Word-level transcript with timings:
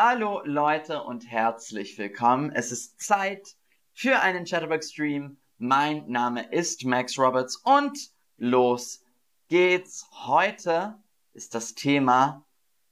Hallo 0.00 0.42
Leute 0.44 1.02
und 1.02 1.28
herzlich 1.28 1.98
willkommen. 1.98 2.52
Es 2.52 2.70
ist 2.70 3.00
Zeit 3.00 3.56
für 3.92 4.20
einen 4.20 4.44
Chatterbox 4.44 4.92
Stream. 4.92 5.38
Mein 5.58 6.08
Name 6.08 6.48
ist 6.52 6.84
Max 6.84 7.18
Roberts 7.18 7.56
und 7.56 8.12
los 8.36 9.04
geht's. 9.48 10.08
Heute 10.24 11.02
ist 11.32 11.52
das 11.52 11.74
Thema 11.74 12.44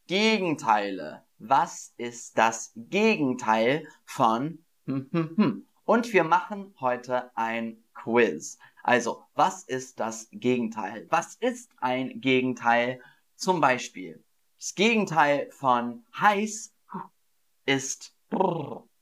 Gegenteile. 0.08 1.22
Was 1.38 1.94
ist 1.96 2.36
das 2.36 2.72
Gegenteil 2.74 3.86
von 4.04 4.64
hm, 4.86 5.08
hm, 5.12 5.36
hm? 5.36 5.66
Und 5.84 6.12
wir 6.12 6.24
machen 6.24 6.74
heute 6.80 7.30
ein 7.36 7.84
Quiz. 7.94 8.58
Also, 8.82 9.22
was 9.36 9.62
ist 9.62 10.00
das 10.00 10.26
Gegenteil? 10.32 11.06
Was 11.10 11.36
ist 11.36 11.70
ein 11.76 12.20
Gegenteil? 12.20 13.00
Zum 13.36 13.60
Beispiel, 13.60 14.24
das 14.58 14.74
Gegenteil 14.74 15.48
von 15.52 16.04
heiß 16.18 16.72
ist 17.66 18.14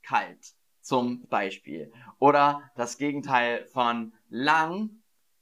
kalt. 0.03 0.55
Zum 0.81 1.27
Beispiel. 1.29 1.93
Oder 2.19 2.71
das 2.77 2.99
Gegenteil 2.99 3.67
von 3.67 4.13
lang 4.29 4.91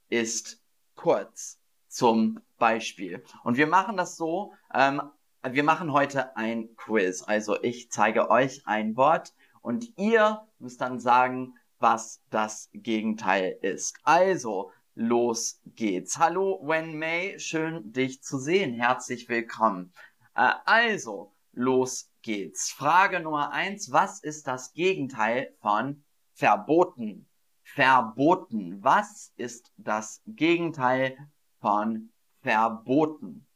ist 0.08 0.62
kurz. 0.94 1.58
Zum 1.88 2.40
Beispiel. 2.58 3.24
Und 3.42 3.56
wir 3.56 3.66
machen 3.66 3.96
das 3.96 4.16
so, 4.16 4.54
ähm, 4.72 5.02
wir 5.42 5.64
machen 5.64 5.92
heute 5.92 6.36
ein 6.36 6.76
Quiz. 6.76 7.22
Also 7.26 7.60
ich 7.62 7.90
zeige 7.90 8.30
euch 8.30 8.62
ein 8.66 8.96
Wort 8.96 9.34
und 9.62 9.98
ihr 9.98 10.46
müsst 10.58 10.80
dann 10.80 11.00
sagen, 11.00 11.54
was 11.80 12.22
das 12.30 12.70
Gegenteil 12.72 13.58
ist. 13.60 13.98
Also, 14.04 14.70
los 14.94 15.60
geht's. 15.66 16.18
Hallo 16.18 16.60
Wen 16.62 16.96
Mei, 16.96 17.34
schön 17.38 17.92
dich 17.92 18.22
zu 18.22 18.38
sehen. 18.38 18.74
Herzlich 18.74 19.28
willkommen. 19.28 19.92
Äh, 20.36 20.52
also, 20.64 21.34
los 21.52 22.11
geht's. 22.22 22.70
Frage 22.70 23.20
Nummer 23.20 23.52
eins. 23.52 23.92
Was 23.92 24.22
ist 24.22 24.46
das 24.46 24.72
Gegenteil 24.72 25.54
von 25.60 26.04
verboten? 26.34 27.28
Verboten. 27.62 28.82
Was 28.82 29.32
ist 29.36 29.72
das 29.76 30.22
Gegenteil 30.26 31.16
von 31.60 32.10
verboten? 32.40 33.46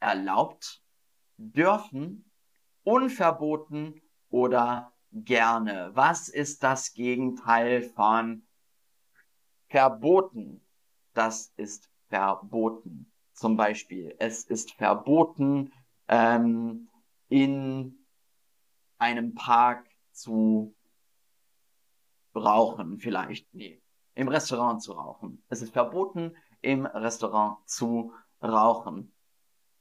Erlaubt, 0.00 0.82
dürfen, 1.36 2.30
unverboten 2.82 4.00
oder 4.28 4.92
gerne? 5.12 5.90
Was 5.94 6.28
ist 6.28 6.62
das 6.62 6.92
Gegenteil 6.92 7.82
von 7.82 8.46
verboten? 9.68 10.64
Das 11.14 11.52
ist 11.56 11.90
verboten. 12.08 13.12
Zum 13.32 13.56
Beispiel, 13.56 14.14
es 14.18 14.44
ist 14.44 14.72
verboten, 14.72 15.72
ähm, 16.08 16.88
in 17.28 17.95
einem 18.98 19.34
Park 19.34 19.86
zu 20.12 20.74
rauchen, 22.34 22.98
vielleicht. 22.98 23.52
Nee, 23.54 23.80
im 24.14 24.28
Restaurant 24.28 24.82
zu 24.82 24.92
rauchen. 24.92 25.42
Es 25.48 25.62
ist 25.62 25.72
verboten, 25.72 26.36
im 26.62 26.86
Restaurant 26.86 27.58
zu 27.68 28.12
rauchen. 28.42 29.12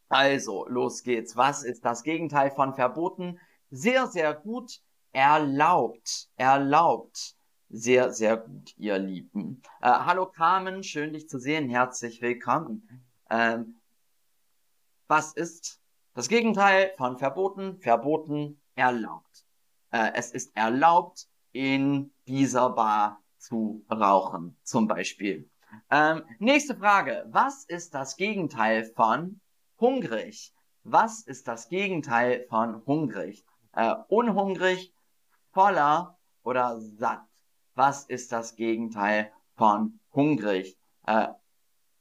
Also, 0.09 0.67
los 0.67 1.03
geht's. 1.03 1.35
Was 1.35 1.63
ist 1.63 1.83
das 1.83 2.03
Gegenteil 2.03 2.51
von 2.51 2.73
verboten? 2.73 3.39
Sehr, 3.71 4.07
sehr 4.07 4.33
gut. 4.33 4.81
Erlaubt. 5.11 6.29
Erlaubt. 6.35 7.35
Sehr, 7.69 8.13
sehr 8.13 8.37
gut, 8.37 8.77
ihr 8.77 8.99
Lieben. 8.99 9.61
Äh, 9.81 9.89
hallo 9.89 10.27
Carmen, 10.27 10.83
schön 10.83 11.13
dich 11.13 11.27
zu 11.27 11.39
sehen. 11.39 11.67
Herzlich 11.67 12.21
willkommen. 12.21 12.87
Ähm, 13.29 13.81
was 15.07 15.33
ist 15.33 15.81
das 16.13 16.29
Gegenteil 16.29 16.93
von 16.97 17.17
verboten, 17.17 17.79
verboten, 17.79 18.61
erlaubt. 18.75 19.45
Äh, 19.91 20.11
es 20.13 20.31
ist 20.31 20.55
erlaubt, 20.55 21.27
in 21.51 22.11
dieser 22.27 22.69
Bar 22.69 23.23
zu 23.37 23.85
rauchen, 23.89 24.57
zum 24.63 24.87
Beispiel. 24.87 25.49
Ähm, 25.89 26.23
nächste 26.39 26.75
Frage. 26.75 27.25
Was 27.29 27.63
ist 27.65 27.93
das 27.93 28.17
Gegenteil 28.17 28.85
von 28.95 29.39
hungrig? 29.79 30.53
Was 30.83 31.21
ist 31.21 31.47
das 31.47 31.69
Gegenteil 31.69 32.45
von 32.49 32.85
hungrig? 32.85 33.45
Äh, 33.73 33.95
unhungrig, 34.07 34.93
voller 35.51 36.17
oder 36.43 36.79
satt? 36.79 37.27
Was 37.73 38.05
ist 38.05 38.31
das 38.31 38.55
Gegenteil 38.55 39.31
von 39.55 39.99
hungrig? 40.13 40.77
Äh, 41.05 41.29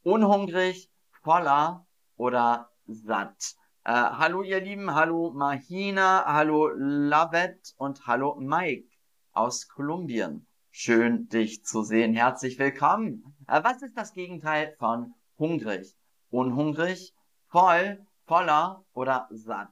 unhungrig, 0.02 0.90
voller 1.22 1.86
oder 2.16 2.70
satt? 2.86 3.56
Äh, 3.86 3.92
hallo 3.92 4.42
ihr 4.42 4.62
Lieben, 4.62 4.94
hallo 4.94 5.30
Mahina, 5.32 6.24
hallo 6.24 6.70
Lavet 6.74 7.74
und 7.76 8.06
hallo 8.06 8.34
Mike 8.36 8.88
aus 9.32 9.68
Kolumbien. 9.68 10.46
Schön 10.70 11.28
dich 11.28 11.66
zu 11.66 11.82
sehen. 11.82 12.14
Herzlich 12.14 12.58
willkommen. 12.58 13.36
Äh, 13.46 13.62
was 13.62 13.82
ist 13.82 13.94
das 13.94 14.14
Gegenteil 14.14 14.74
von 14.78 15.12
hungrig? 15.38 15.94
Unhungrig, 16.30 17.12
voll, 17.48 18.06
voller 18.24 18.86
oder 18.94 19.28
satt? 19.30 19.68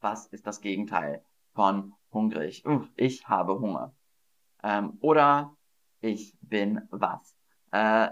Was 0.00 0.28
ist 0.28 0.46
das 0.46 0.62
Gegenteil 0.62 1.22
von 1.52 1.92
hungrig? 2.14 2.64
Uff, 2.64 2.88
ich 2.96 3.28
habe 3.28 3.60
Hunger. 3.60 3.94
Ähm, 4.62 4.96
oder 5.02 5.54
ich 6.00 6.34
bin 6.40 6.80
was? 6.88 7.36
Äh, 7.72 8.08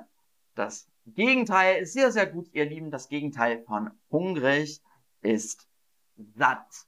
das 0.54 0.90
Gegenteil 1.06 1.84
ist 1.84 1.94
sehr, 1.94 2.12
sehr 2.12 2.26
gut, 2.26 2.48
ihr 2.52 2.66
Lieben. 2.66 2.90
Das 2.90 3.08
Gegenteil 3.08 3.62
von 3.62 3.90
hungrig 4.10 4.82
ist 5.22 5.68
satt. 6.16 6.86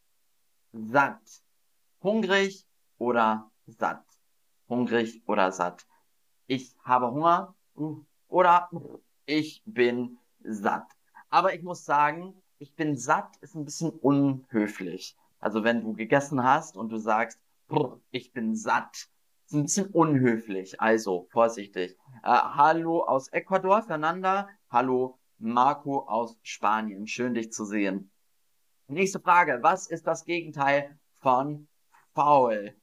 Satt. 0.72 1.42
Hungrig 2.02 2.66
oder 2.98 3.50
satt. 3.66 4.04
Hungrig 4.68 5.22
oder 5.26 5.52
satt. 5.52 5.86
Ich 6.46 6.74
habe 6.82 7.10
Hunger 7.10 7.54
oder 8.28 8.70
ich 9.26 9.62
bin 9.64 10.18
satt. 10.42 10.86
Aber 11.28 11.54
ich 11.54 11.62
muss 11.62 11.84
sagen, 11.84 12.34
ich 12.58 12.74
bin 12.74 12.96
satt 12.96 13.36
ist 13.40 13.54
ein 13.54 13.64
bisschen 13.64 13.90
unhöflich. 13.90 15.16
Also 15.38 15.64
wenn 15.64 15.82
du 15.82 15.94
gegessen 15.94 16.44
hast 16.44 16.76
und 16.76 16.90
du 16.90 16.98
sagst, 16.98 17.40
ich 18.10 18.32
bin 18.32 18.54
satt, 18.54 19.08
ist 19.46 19.54
ein 19.54 19.62
bisschen 19.62 19.86
unhöflich. 19.86 20.80
Also 20.80 21.26
vorsichtig. 21.30 21.96
Äh, 22.22 22.28
hallo 22.28 23.02
aus 23.04 23.28
Ecuador, 23.28 23.82
Fernanda. 23.82 24.48
Hallo 24.68 25.18
Marco 25.38 26.06
aus 26.06 26.36
Spanien. 26.42 27.06
Schön 27.06 27.34
dich 27.34 27.52
zu 27.52 27.64
sehen. 27.64 28.10
Nächste 28.90 29.20
Frage. 29.20 29.60
Was 29.62 29.86
ist 29.86 30.04
das 30.08 30.24
Gegenteil 30.24 30.98
von 31.20 31.68
faul? 32.12 32.74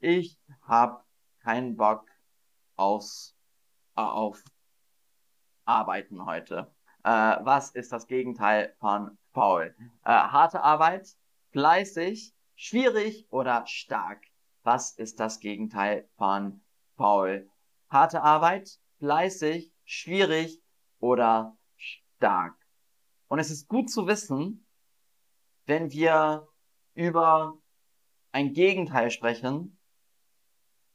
Ich 0.00 0.38
habe 0.62 1.04
keinen 1.40 1.76
Bock 1.76 2.08
aus, 2.76 3.36
äh, 3.94 4.00
auf 4.00 4.42
Arbeiten 5.66 6.24
heute. 6.24 6.74
Äh, 7.04 7.10
was 7.10 7.72
ist 7.72 7.92
das 7.92 8.06
Gegenteil 8.06 8.74
von 8.78 9.18
faul? 9.34 9.76
Äh, 10.02 10.12
harte 10.12 10.62
Arbeit, 10.62 11.14
fleißig, 11.50 12.34
schwierig 12.54 13.26
oder 13.30 13.66
stark? 13.66 14.24
Was 14.62 14.92
ist 14.92 15.20
das 15.20 15.40
Gegenteil 15.40 16.08
von 16.16 16.64
faul? 16.96 17.50
Harte 17.90 18.22
Arbeit, 18.22 18.80
fleißig, 18.98 19.74
schwierig 19.84 20.62
oder 21.00 21.54
stark? 21.76 22.65
Und 23.28 23.38
es 23.38 23.50
ist 23.50 23.68
gut 23.68 23.90
zu 23.90 24.06
wissen, 24.06 24.66
wenn 25.66 25.90
wir 25.90 26.48
über 26.94 27.58
ein 28.32 28.52
Gegenteil 28.52 29.10
sprechen, 29.10 29.78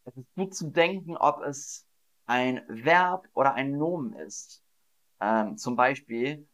es 0.05 0.17
ist 0.17 0.33
gut 0.35 0.55
zu 0.55 0.69
denken, 0.69 1.17
ob 1.17 1.41
es 1.41 1.85
ein 2.25 2.63
Verb 2.67 3.27
oder 3.33 3.53
ein 3.53 3.77
Nomen 3.77 4.13
ist. 4.13 4.63
Ähm, 5.19 5.57
zum 5.57 5.75
Beispiel, 5.75 6.47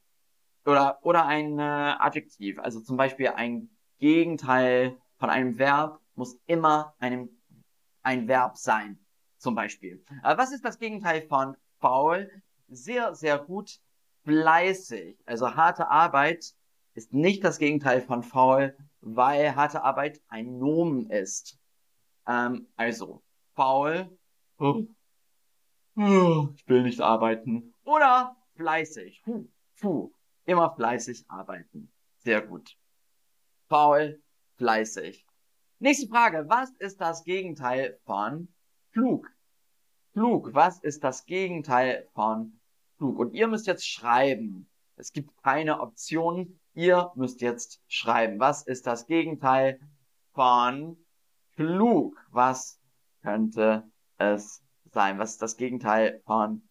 oder, 0.66 1.00
oder 1.04 1.26
ein 1.26 1.60
äh, 1.60 1.62
Adjektiv. 1.62 2.60
Also 2.60 2.82
zum 2.82 2.98
Beispiel 2.98 3.30
ein 3.30 3.70
Gegenteil 4.00 4.98
von 5.18 5.30
einem 5.30 5.58
Verb 5.58 6.02
muss 6.16 6.38
immer 6.46 6.94
einem, 7.00 7.30
ein 8.02 8.28
Verb 8.28 8.58
sein. 8.58 9.00
Zum 9.38 9.56
Beispiel. 9.56 10.04
Äh, 10.24 10.38
was 10.38 10.52
ist 10.52 10.66
das 10.66 10.80
Gegenteil 10.80 11.22
von 11.28 11.56
faul? 11.80 12.30
Sehr, 12.68 13.16
sehr 13.16 13.38
gut 13.40 13.80
fleißig. 14.28 15.18
Also 15.26 15.56
harte 15.56 15.88
Arbeit 15.88 16.54
ist 16.94 17.14
nicht 17.14 17.44
das 17.44 17.60
Gegenteil 17.60 18.02
von 18.02 18.24
faul, 18.24 18.76
weil 19.00 19.56
harte 19.56 19.84
Arbeit 19.84 20.22
ein 20.28 20.58
Nomen 20.60 21.10
ist. 21.10 21.58
Ähm, 22.28 22.68
also 22.76 23.24
faul, 23.56 24.10
oh, 24.60 24.84
ich 25.96 26.68
will 26.68 26.84
nicht 26.84 27.00
arbeiten. 27.00 27.74
Oder 27.86 28.36
fleißig. 28.56 29.22
Puh, 29.24 29.48
puh, 29.80 30.12
immer 30.46 30.76
fleißig 30.76 31.26
arbeiten. 31.30 31.90
Sehr 32.18 32.42
gut. 32.42 32.78
Faul, 33.70 34.22
fleißig. 34.58 35.26
Nächste 35.80 36.08
Frage. 36.08 36.46
Was 36.50 36.72
ist 36.80 37.00
das 37.00 37.24
Gegenteil 37.24 37.98
von 38.04 38.50
klug? 38.92 39.32
Klug. 40.14 40.54
Was 40.54 40.80
ist 40.80 41.04
das 41.04 41.26
Gegenteil 41.26 42.10
von 42.14 42.57
klug. 42.98 43.20
Und 43.20 43.34
ihr 43.34 43.48
müsst 43.48 43.68
jetzt 43.68 43.88
schreiben. 43.88 44.70
Es 44.96 45.12
gibt 45.12 45.32
keine 45.44 45.80
Optionen. 45.80 46.60
Ihr 46.74 47.12
müsst 47.16 47.42
jetzt 47.42 47.82
schreiben, 47.88 48.40
was 48.40 48.64
ist 48.64 48.88
das 48.88 49.08
Gegenteil 49.08 49.80
von 50.34 50.98
klug? 51.56 52.18
Was 52.32 52.80
könnte 53.22 53.84
es 54.18 54.64
sein? 54.92 55.20
Was 55.20 55.32
ist 55.32 55.42
das 55.42 55.58
Gegenteil 55.58 56.22
von 56.26 56.68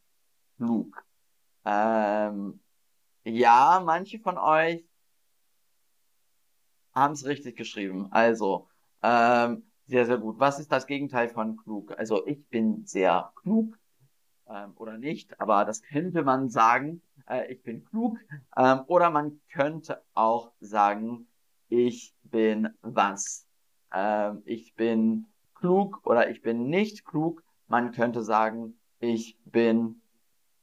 klug? 0.56 1.04
Ähm, 1.64 2.60
ja, 3.24 3.82
manche 3.84 4.20
von 4.20 4.38
euch 4.38 4.84
haben 6.94 7.14
es 7.14 7.26
richtig 7.26 7.56
geschrieben. 7.56 8.08
Also, 8.12 8.68
ähm, 9.02 9.70
sehr, 9.86 10.06
sehr 10.06 10.18
gut. 10.18 10.38
Was 10.38 10.58
ist 10.58 10.72
das 10.72 10.86
Gegenteil 10.86 11.28
von 11.28 11.56
klug? 11.56 11.96
Also, 11.98 12.26
ich 12.26 12.46
bin 12.48 12.86
sehr 12.86 13.32
klug 13.36 13.76
ähm, 14.48 14.72
oder 14.76 14.98
nicht, 14.98 15.40
aber 15.40 15.64
das 15.64 15.82
könnte 15.82 16.22
man 16.22 16.50
sagen. 16.50 17.02
Äh, 17.28 17.52
ich 17.52 17.62
bin 17.62 17.84
klug. 17.84 18.18
Ähm, 18.56 18.80
oder 18.86 19.10
man 19.10 19.40
könnte 19.50 20.02
auch 20.14 20.52
sagen, 20.60 21.26
ich 21.68 22.14
bin 22.22 22.68
was. 22.82 23.46
Ähm, 23.92 24.42
ich 24.44 24.74
bin 24.74 25.26
klug 25.54 26.00
oder 26.04 26.30
ich 26.30 26.42
bin 26.42 26.68
nicht 26.68 27.04
klug. 27.04 27.42
Man 27.68 27.92
könnte 27.92 28.22
sagen, 28.22 28.78
ich 29.00 29.36
bin 29.44 30.00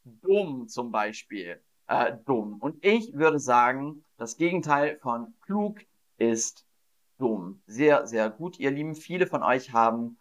dumm 0.04 0.68
zum 0.68 0.92
Beispiel. 0.92 1.62
Äh, 1.88 2.18
dumm. 2.26 2.60
Und 2.60 2.84
ich 2.86 3.14
würde 3.14 3.40
sagen, 3.40 4.04
das 4.18 4.38
Gegenteil 4.38 4.98
von 5.00 5.34
klug 5.42 5.80
ist 6.18 6.66
dumm. 7.18 7.62
Sehr, 7.68 8.08
sehr 8.08 8.30
gut, 8.30 8.60
ihr 8.60 8.72
Lieben. 8.72 8.96
Viele 8.96 9.28
von 9.28 9.44
euch 9.44 9.74
haben 9.74 10.18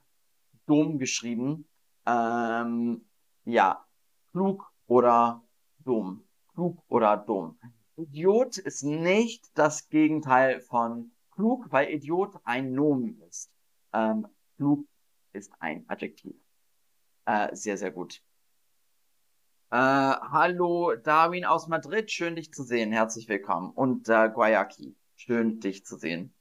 dumm 0.66 0.98
geschrieben. 0.98 1.66
Ähm, 2.06 3.04
ja, 3.44 3.84
klug 4.32 4.72
oder 4.86 5.42
dumm. 5.78 6.24
Klug 6.54 6.82
oder 6.88 7.16
dumm. 7.16 7.58
Idiot 7.96 8.58
ist 8.58 8.82
nicht 8.82 9.50
das 9.54 9.88
Gegenteil 9.88 10.60
von 10.60 11.12
klug, 11.30 11.66
weil 11.70 11.90
Idiot 11.90 12.36
ein 12.44 12.72
Nomen 12.72 13.20
ist. 13.22 13.50
Ähm, 13.92 14.26
klug 14.56 14.86
ist 15.32 15.52
ein 15.60 15.84
Adjektiv. 15.88 16.36
Äh, 17.24 17.54
sehr, 17.54 17.76
sehr 17.76 17.90
gut. 17.90 18.22
Äh, 19.70 19.76
hallo 19.76 20.94
Darwin 20.96 21.44
aus 21.44 21.66
Madrid, 21.68 22.10
schön 22.10 22.36
dich 22.36 22.52
zu 22.52 22.62
sehen, 22.62 22.92
herzlich 22.92 23.28
willkommen. 23.28 23.70
Und 23.70 24.08
äh, 24.08 24.28
Guayaki, 24.28 24.94
schön 25.16 25.60
dich 25.60 25.86
zu 25.86 25.96
sehen. 25.96 26.34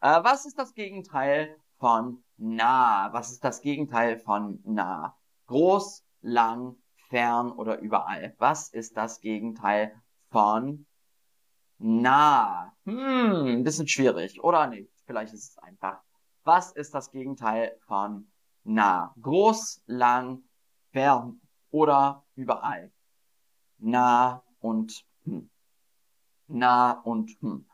Äh, 0.00 0.22
was 0.22 0.46
ist 0.46 0.58
das 0.58 0.74
Gegenteil 0.74 1.56
von 1.78 2.22
nah? 2.36 3.12
Was 3.12 3.32
ist 3.32 3.42
das 3.42 3.62
Gegenteil 3.62 4.18
von 4.18 4.60
nah? 4.64 5.16
Groß, 5.46 6.04
lang, 6.20 6.76
fern 7.08 7.52
oder 7.52 7.78
überall. 7.78 8.34
Was 8.38 8.68
ist 8.68 8.96
das 8.96 9.20
Gegenteil 9.20 9.94
von 10.30 10.86
nah? 11.78 12.72
Hm, 12.84 13.46
ein 13.46 13.64
bisschen 13.64 13.88
schwierig, 13.88 14.42
oder 14.42 14.66
nicht? 14.66 14.90
Vielleicht 15.06 15.32
ist 15.32 15.50
es 15.50 15.58
einfach. 15.58 16.02
Was 16.44 16.72
ist 16.72 16.94
das 16.94 17.10
Gegenteil 17.10 17.78
von 17.86 18.30
nah? 18.64 19.14
Groß, 19.20 19.82
lang, 19.86 20.42
fern 20.92 21.40
oder 21.70 22.24
überall. 22.34 22.90
Nah 23.78 24.42
und 24.60 25.04
hm. 25.24 25.50
Nah 26.48 26.92
und 27.02 27.30
hm. 27.40 27.66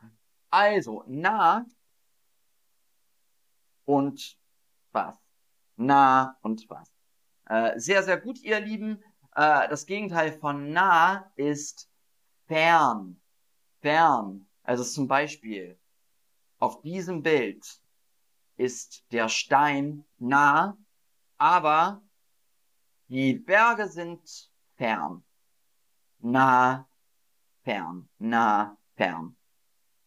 Also, 0.49 1.03
nah 1.07 1.65
und 3.85 4.37
was? 4.91 5.17
Nah 5.77 6.37
und 6.41 6.69
was? 6.69 6.94
Äh, 7.47 7.79
sehr, 7.79 8.03
sehr 8.03 8.17
gut, 8.19 8.41
ihr 8.41 8.59
Lieben. 8.59 9.03
Äh, 9.35 9.67
das 9.69 9.85
Gegenteil 9.85 10.31
von 10.39 10.71
nah 10.71 11.31
ist 11.35 11.89
fern. 12.47 13.19
Fern. 13.81 14.47
Also 14.63 14.83
zum 14.83 15.07
Beispiel, 15.07 15.77
auf 16.59 16.81
diesem 16.81 17.21
Bild 17.21 17.79
ist 18.57 19.05
der 19.11 19.29
Stein 19.29 20.05
nah, 20.17 20.77
aber 21.37 22.01
die 23.07 23.35
Berge 23.35 23.87
sind 23.87 24.49
fern. 24.77 25.23
Nah, 26.19 26.87
fern, 27.63 28.09
nah, 28.17 28.77
fern. 28.95 29.35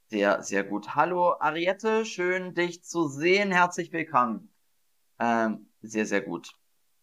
Sehr, 0.07 0.43
sehr 0.43 0.65
gut. 0.65 0.95
Hallo 0.95 1.35
Ariette, 1.39 2.05
schön 2.05 2.55
dich 2.55 2.83
zu 2.83 3.09
sehen. 3.09 3.53
Herzlich 3.53 3.93
willkommen. 3.93 4.53
Ähm, 5.21 5.71
sehr, 5.83 6.07
sehr 6.07 6.23
gut. 6.23 6.51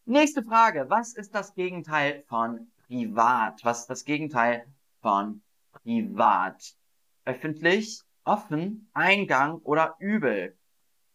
Nächste 0.08 0.44
Frage. 0.44 0.86
Was 0.88 1.16
ist 1.16 1.34
das 1.34 1.56
Gegenteil 1.56 2.24
von 2.28 2.72
privat? 2.86 3.66
Was 3.66 3.82
ist 3.82 3.90
das 3.90 4.06
Gegenteil 4.06 4.68
von 5.02 5.42
privat? 5.72 6.76
Öffentlich, 7.26 8.04
offen, 8.24 8.88
Eingang 8.94 9.56
oder 9.64 9.96
übel? 9.98 10.56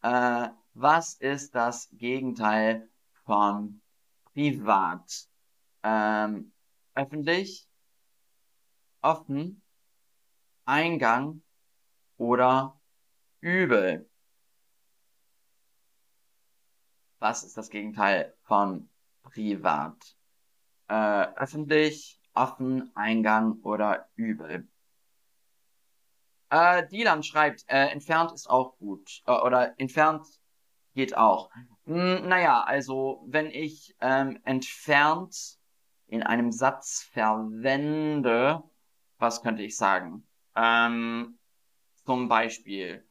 Äh, 0.02 0.48
was 0.74 1.14
ist 1.14 1.54
das 1.54 1.88
Gegenteil 1.92 2.88
von 3.24 3.80
privat, 4.32 5.28
ähm, 5.84 6.52
öffentlich, 6.96 7.68
offen, 9.02 9.62
Eingang 10.64 11.42
oder 12.16 12.80
übel. 13.40 14.09
Was 17.20 17.44
ist 17.44 17.56
das 17.56 17.68
Gegenteil 17.68 18.34
von 18.42 18.88
privat? 19.22 20.16
Äh, 20.88 21.26
öffentlich, 21.36 22.18
offen, 22.34 22.90
Eingang 22.96 23.60
oder 23.62 24.08
übel. 24.16 24.66
Äh, 26.48 26.88
Dylan 26.88 27.22
schreibt, 27.22 27.64
äh, 27.68 27.88
entfernt 27.88 28.32
ist 28.32 28.48
auch 28.48 28.76
gut. 28.78 29.22
Äh, 29.26 29.32
oder 29.32 29.78
entfernt 29.78 30.26
geht 30.94 31.16
auch. 31.16 31.50
Hm, 31.84 32.26
naja, 32.26 32.62
also 32.62 33.22
wenn 33.26 33.50
ich 33.50 33.94
ähm, 34.00 34.40
entfernt 34.44 35.58
in 36.06 36.22
einem 36.22 36.50
Satz 36.50 37.08
verwende, 37.12 38.62
was 39.18 39.42
könnte 39.42 39.62
ich 39.62 39.76
sagen? 39.76 40.26
Ähm, 40.56 41.38
zum 42.06 42.28
Beispiel, 42.28 43.06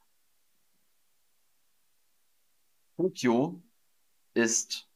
Tokio 2.97 3.61
ist 4.39 4.87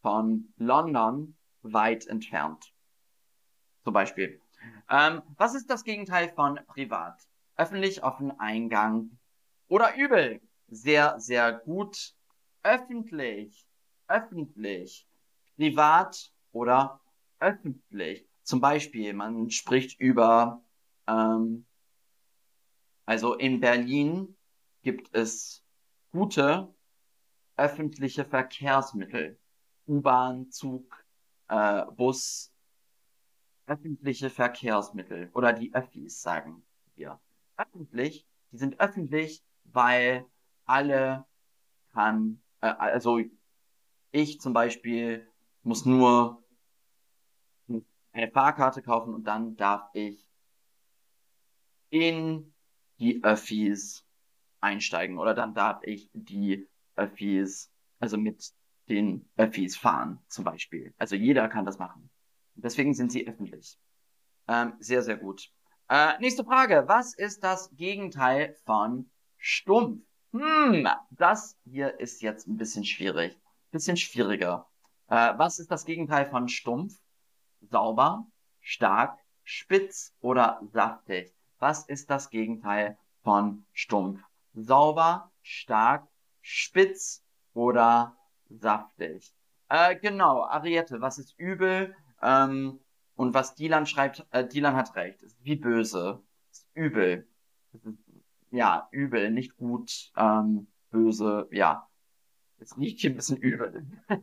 von 0.00 0.52
London 0.56 1.36
weit 1.62 2.06
entfernt. 2.06 2.72
Zum 3.84 3.92
Beispiel. 3.92 4.40
Ähm, 4.88 5.22
was 5.36 5.54
ist 5.54 5.68
das 5.68 5.84
Gegenteil 5.84 6.28
von 6.28 6.60
privat? 6.66 7.20
Öffentlich, 7.56 8.02
offen, 8.02 8.38
Eingang 8.38 9.18
oder 9.68 9.96
übel? 9.96 10.40
Sehr, 10.68 11.18
sehr 11.20 11.52
gut 11.52 12.14
öffentlich, 12.62 13.66
öffentlich, 14.06 15.06
privat 15.56 16.32
oder 16.52 17.00
öffentlich. 17.40 18.26
Zum 18.44 18.60
Beispiel, 18.60 19.12
man 19.12 19.50
spricht 19.50 19.98
über, 20.00 20.62
ähm, 21.06 21.66
also 23.04 23.34
in 23.34 23.60
Berlin 23.60 24.36
gibt 24.82 25.14
es 25.14 25.64
gute 26.12 26.72
öffentliche 27.56 28.24
Verkehrsmittel. 28.24 29.38
U-Bahn, 29.86 30.50
Zug, 30.50 31.04
äh, 31.48 31.84
Bus, 31.96 32.52
öffentliche 33.66 34.30
Verkehrsmittel 34.30 35.30
oder 35.34 35.52
die 35.52 35.74
Öffis, 35.74 36.22
sagen 36.22 36.64
wir. 36.94 37.20
Öffentlich, 37.56 38.26
die 38.50 38.58
sind 38.58 38.80
öffentlich, 38.80 39.42
weil 39.64 40.24
alle 40.64 41.24
kann 41.92 42.42
äh, 42.62 42.68
also 42.68 43.20
ich 44.10 44.40
zum 44.40 44.54
Beispiel 44.54 45.28
muss 45.62 45.84
nur 45.84 46.42
eine 48.12 48.30
Fahrkarte 48.30 48.82
kaufen 48.82 49.14
und 49.14 49.24
dann 49.24 49.56
darf 49.56 49.88
ich 49.94 50.26
in 51.90 52.54
die 52.98 53.22
Öffis 53.22 54.06
einsteigen 54.60 55.18
oder 55.18 55.34
dann 55.34 55.54
darf 55.54 55.82
ich 55.82 56.10
die 56.12 56.68
Öffis, 57.02 57.70
also 57.98 58.16
mit 58.16 58.52
den 58.88 59.28
Öffis 59.36 59.76
fahren 59.76 60.18
zum 60.28 60.44
Beispiel. 60.44 60.94
Also 60.98 61.16
jeder 61.16 61.48
kann 61.48 61.64
das 61.64 61.78
machen. 61.78 62.10
Deswegen 62.54 62.94
sind 62.94 63.12
sie 63.12 63.26
öffentlich. 63.26 63.78
Ähm, 64.48 64.74
sehr, 64.80 65.02
sehr 65.02 65.16
gut. 65.16 65.50
Äh, 65.88 66.18
nächste 66.20 66.44
Frage. 66.44 66.84
Was 66.86 67.14
ist 67.14 67.42
das 67.42 67.70
Gegenteil 67.76 68.54
von 68.64 69.10
stumpf? 69.36 70.02
Hm, 70.32 70.88
das 71.10 71.56
hier 71.64 72.00
ist 72.00 72.22
jetzt 72.22 72.46
ein 72.48 72.56
bisschen 72.56 72.84
schwierig. 72.84 73.38
Bisschen 73.70 73.96
schwieriger. 73.96 74.66
Äh, 75.08 75.34
was 75.36 75.58
ist 75.58 75.70
das 75.70 75.84
Gegenteil 75.84 76.26
von 76.26 76.48
stumpf? 76.48 76.94
Sauber, 77.60 78.26
stark, 78.60 79.18
spitz 79.44 80.14
oder 80.20 80.60
saftig? 80.72 81.32
Was 81.58 81.86
ist 81.86 82.10
das 82.10 82.30
Gegenteil 82.30 82.98
von 83.22 83.64
stumpf? 83.72 84.20
Sauber, 84.54 85.30
stark, 85.42 86.08
spitz 86.42 87.24
oder 87.54 88.16
saftig? 88.50 89.32
Äh, 89.68 89.96
genau, 89.96 90.44
Ariette, 90.44 91.00
was 91.00 91.18
ist 91.18 91.38
übel? 91.38 91.96
Ähm, 92.20 92.78
und 93.16 93.34
was 93.34 93.54
Dylan 93.54 93.86
schreibt, 93.86 94.26
äh, 94.30 94.46
Dylan 94.46 94.76
hat 94.76 94.94
recht, 94.96 95.22
ist 95.22 95.42
wie 95.42 95.56
böse, 95.56 96.22
ist 96.50 96.68
übel. 96.74 97.26
ja, 98.50 98.88
übel, 98.90 99.30
nicht 99.30 99.56
gut, 99.56 100.12
ähm, 100.16 100.66
böse, 100.90 101.48
ja. 101.52 101.88
Es 102.58 102.76
riecht 102.76 103.00
hier 103.00 103.10
ein 103.10 103.16
bisschen 103.16 103.38
übel. 103.38 103.86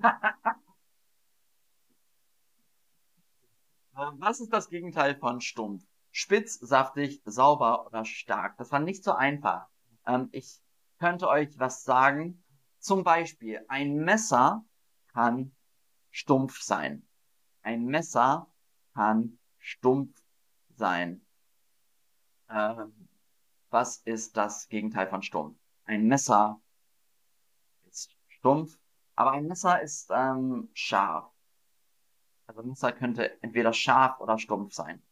Was 3.93 4.39
ist 4.39 4.53
das 4.53 4.69
Gegenteil 4.69 5.15
von 5.15 5.41
stumpf? 5.41 5.83
Spitz, 6.11 6.53
saftig, 6.59 7.21
sauber 7.25 7.85
oder 7.85 8.05
stark? 8.05 8.57
Das 8.57 8.71
war 8.71 8.79
nicht 8.79 9.03
so 9.03 9.13
einfach. 9.13 9.67
Ähm, 10.05 10.29
ich 10.31 10.61
könnte 10.99 11.27
euch 11.27 11.57
was 11.57 11.83
sagen. 11.83 12.43
Zum 12.79 13.03
Beispiel, 13.03 13.65
ein 13.67 13.95
Messer 13.95 14.63
kann 15.13 15.55
stumpf 16.11 16.61
sein. 16.61 17.07
Ein 17.61 17.85
Messer 17.85 18.47
kann 18.93 19.39
stumpf 19.57 20.21
sein. 20.75 21.25
Ähm, 22.49 23.09
was 23.69 23.97
ist 23.97 24.37
das 24.37 24.67
Gegenteil 24.69 25.07
von 25.07 25.21
stumpf? 25.21 25.57
Ein 25.85 26.07
Messer 26.07 26.61
ist 27.87 28.15
stumpf, 28.27 28.79
aber 29.15 29.31
ein 29.31 29.47
Messer 29.47 29.81
ist 29.81 30.09
ähm, 30.11 30.69
scharf. 30.73 31.31
Also 32.47 32.61
ein 32.61 32.69
Messer 32.69 32.91
könnte 32.91 33.41
entweder 33.43 33.73
scharf 33.73 34.19
oder 34.19 34.39
stumpf 34.39 34.73
sein. 34.73 35.03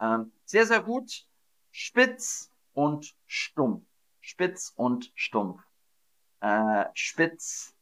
Ähm, 0.00 0.32
sehr, 0.44 0.66
sehr 0.66 0.82
gut. 0.82 1.26
Spitz 1.70 2.52
und 2.74 3.16
stumpf. 3.26 3.86
Spitz 4.22 4.72
und 4.76 5.12
stumpf. 5.14 5.60
Äh, 6.40 6.86
spitz 6.94 7.76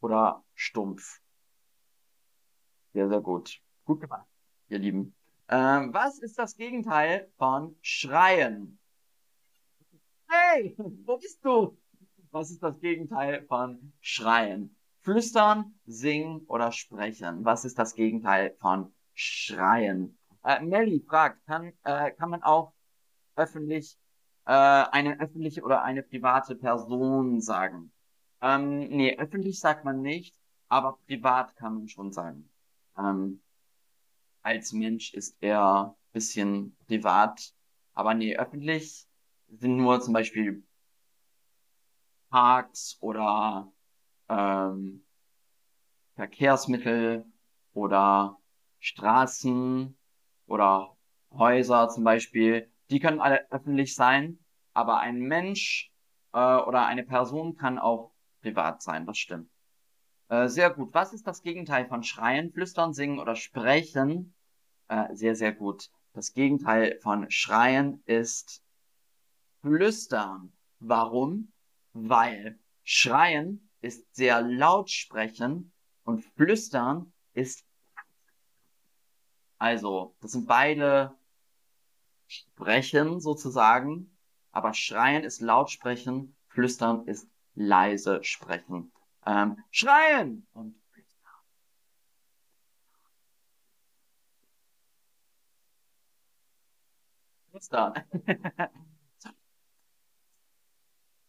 oder 0.00 0.44
stumpf. 0.54 1.20
Sehr, 2.92 3.08
sehr 3.08 3.20
gut. 3.20 3.60
Gut 3.84 4.00
gemacht, 4.00 4.26
ihr 4.68 4.78
Lieben. 4.78 5.14
Ähm, 5.48 5.92
was 5.92 6.18
ist 6.18 6.38
das 6.38 6.56
Gegenteil 6.56 7.32
von 7.36 7.76
schreien? 7.80 8.78
Hey, 10.28 10.76
wo 10.78 11.16
bist 11.16 11.44
du? 11.44 11.76
Was 12.30 12.50
ist 12.50 12.62
das 12.62 12.78
Gegenteil 12.78 13.44
von 13.46 13.92
schreien? 14.00 14.76
Flüstern, 15.00 15.74
singen 15.86 16.42
oder 16.46 16.70
sprechen? 16.70 17.44
Was 17.44 17.64
ist 17.64 17.78
das 17.78 17.94
Gegenteil 17.94 18.54
von 18.60 18.94
schreien? 19.14 20.18
Äh, 20.44 20.60
Melly 20.60 21.00
fragt, 21.00 21.44
kann, 21.46 21.72
äh, 21.84 22.12
kann 22.12 22.30
man 22.30 22.42
auch 22.42 22.72
öffentlich 23.34 23.98
äh, 24.46 24.52
eine 24.52 25.20
öffentliche 25.20 25.62
oder 25.62 25.82
eine 25.82 26.02
private 26.02 26.56
Person 26.56 27.40
sagen? 27.40 27.92
Ähm, 28.42 28.88
nee, 28.88 29.16
öffentlich 29.18 29.60
sagt 29.60 29.84
man 29.84 30.02
nicht, 30.02 30.34
aber 30.68 30.98
privat 31.06 31.56
kann 31.56 31.74
man 31.74 31.88
schon 31.88 32.12
sagen. 32.12 32.50
Ähm, 32.98 33.42
als 34.42 34.72
Mensch 34.72 35.14
ist 35.14 35.36
er 35.40 35.96
bisschen 36.12 36.76
privat, 36.86 37.54
aber 37.94 38.14
nee, 38.14 38.36
öffentlich 38.36 39.06
sind 39.48 39.76
nur 39.76 40.00
zum 40.00 40.12
Beispiel 40.14 40.64
Parks 42.30 42.96
oder 43.00 43.72
ähm, 44.28 45.04
Verkehrsmittel 46.14 47.24
oder 47.72 48.38
Straßen 48.78 49.96
oder 50.46 50.96
Häuser 51.32 51.88
zum 51.88 52.04
Beispiel. 52.04 52.70
Die 52.90 53.00
können 53.00 53.20
alle 53.20 53.50
öffentlich 53.50 53.94
sein, 53.94 54.38
aber 54.72 54.98
ein 54.98 55.20
Mensch 55.20 55.92
äh, 56.32 56.38
oder 56.38 56.86
eine 56.86 57.04
Person 57.04 57.56
kann 57.56 57.78
auch 57.78 58.12
privat 58.42 58.82
sein, 58.82 59.06
das 59.06 59.18
stimmt. 59.18 59.50
Äh, 60.28 60.48
sehr 60.48 60.70
gut. 60.70 60.92
Was 60.94 61.12
ist 61.12 61.26
das 61.26 61.42
Gegenteil 61.42 61.86
von 61.86 62.02
Schreien, 62.02 62.52
Flüstern, 62.52 62.92
Singen 62.92 63.18
oder 63.18 63.36
Sprechen? 63.36 64.34
Äh, 64.88 65.14
sehr, 65.14 65.34
sehr 65.36 65.52
gut. 65.52 65.90
Das 66.12 66.34
Gegenteil 66.34 66.98
von 67.00 67.30
Schreien 67.30 68.02
ist 68.06 68.62
Flüstern. 69.60 70.52
Warum? 70.80 71.52
Weil 71.92 72.58
Schreien 72.82 73.70
ist 73.80 74.14
sehr 74.14 74.42
laut 74.42 74.90
sprechen 74.90 75.72
und 76.04 76.24
Flüstern 76.24 77.12
ist 77.34 77.64
also, 79.58 80.16
das 80.22 80.32
sind 80.32 80.46
beide 80.46 81.14
Sprechen 82.30 83.20
sozusagen, 83.20 84.16
aber 84.52 84.72
Schreien 84.72 85.24
ist 85.24 85.40
laut 85.40 85.68
sprechen, 85.70 86.36
Flüstern 86.48 87.06
ist 87.08 87.28
leise 87.56 88.22
sprechen. 88.22 88.92
Ähm, 89.26 89.58
schreien 89.72 90.46
und 90.52 90.76
flüstern. 97.50 97.94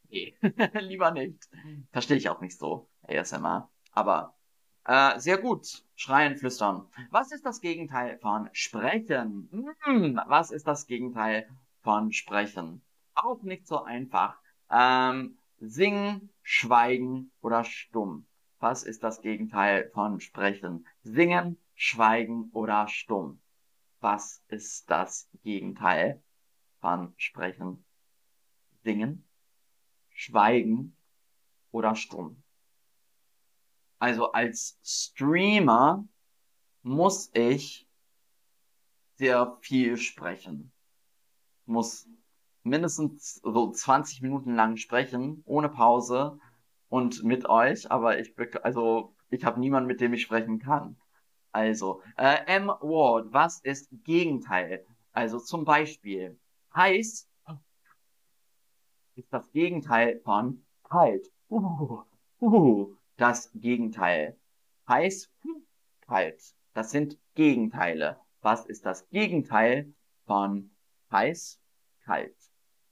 nee, 0.10 0.36
lieber 0.82 1.12
nicht. 1.12 1.50
Verstehe 1.92 2.18
ich 2.18 2.30
auch 2.30 2.42
nicht 2.42 2.58
so, 2.58 2.90
ASMR. 3.08 3.70
Aber 3.92 4.36
äh, 4.86 5.20
sehr 5.20 5.38
gut. 5.38 5.84
Schreien, 5.96 6.36
flüstern. 6.36 6.88
Was 7.12 7.32
ist 7.32 7.46
das 7.46 7.62
Gegenteil 7.62 8.18
von 8.20 8.50
sprechen? 8.54 9.50
Hm, 9.84 10.20
was 10.28 10.52
ist 10.52 10.68
das 10.68 10.88
Gegenteil 10.88 11.48
von 11.82 12.12
sprechen? 12.12 12.82
Auch 13.14 13.42
nicht 13.44 13.68
so 13.68 13.84
einfach. 13.84 14.38
Ähm, 14.70 15.38
singen, 15.60 16.30
schweigen 16.42 17.32
oder 17.42 17.64
stumm. 17.64 18.26
Was 18.60 18.84
ist 18.84 19.04
das 19.04 19.22
Gegenteil 19.22 19.90
von 19.94 20.20
sprechen? 20.20 20.88
Singen, 21.04 21.58
schweigen 21.76 22.50
oder 22.54 22.88
stumm. 22.88 23.40
Was 24.00 24.44
ist 24.48 24.90
das 24.90 25.28
Gegenteil 25.44 26.22
von 26.80 27.14
sprechen? 27.18 27.86
Singen, 28.84 29.24
schweigen 30.10 30.96
oder 31.72 31.96
stumm. 31.96 32.42
Also 34.02 34.32
als 34.32 34.80
Streamer 34.84 36.04
muss 36.82 37.30
ich 37.36 37.88
sehr 39.18 39.60
viel 39.62 39.96
sprechen. 39.98 40.72
Muss 41.68 42.10
mindestens 42.64 43.36
so 43.44 43.70
20 43.70 44.24
Minuten 44.24 44.56
lang 44.56 44.78
sprechen, 44.78 45.44
ohne 45.46 45.70
Pause 45.70 46.40
und 46.90 47.24
mit 47.24 47.48
euch, 47.48 47.92
aber 47.92 48.18
ich, 48.18 48.34
also, 48.64 49.14
ich 49.30 49.46
habe 49.46 49.60
niemanden, 49.60 49.86
mit 49.86 50.02
dem 50.02 50.16
ich 50.16 50.24
sprechen 50.24 50.58
kann. 50.58 50.98
Also, 51.52 52.02
äh, 52.18 52.44
M. 52.48 52.70
Ward, 52.70 53.32
was 53.32 53.60
ist 53.60 53.88
Gegenteil? 54.04 54.84
Also 55.12 55.38
zum 55.40 55.64
Beispiel, 55.64 56.40
heiß 56.74 57.30
ist 59.14 59.32
das 59.32 59.52
Gegenteil 59.52 60.22
von 60.22 60.66
kalt. 60.90 61.28
Uh, 61.52 62.04
uh 62.42 62.96
das 63.22 63.52
Gegenteil. 63.54 64.36
Heiß, 64.88 65.32
kalt. 66.08 66.42
Das 66.74 66.90
sind 66.90 67.20
Gegenteile. 67.36 68.20
Was 68.42 68.66
ist 68.66 68.84
das 68.86 69.08
Gegenteil 69.10 69.94
von 70.26 70.72
heiß, 71.12 71.62
kalt? 72.04 72.36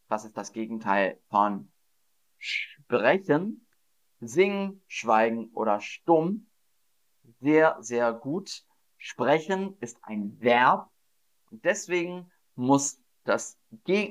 Was 0.08 0.26
ist 0.26 0.38
das 0.38 0.54
Gegenteil 0.54 1.20
von 1.30 1.72
sprechen, 2.38 3.66
singen, 4.20 4.84
schweigen 4.88 5.50
oder 5.54 5.82
stumm? 5.82 6.48
Sehr, 7.42 7.78
sehr 7.80 8.14
gut. 8.14 8.64
Sprechen 8.98 9.78
ist 9.80 9.98
ein 10.04 10.40
Verb. 10.40 10.92
Und 11.50 11.66
deswegen 11.66 12.32
muss 12.54 13.02
das, 13.24 13.58